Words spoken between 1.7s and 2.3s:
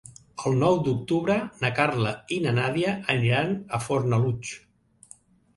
Carla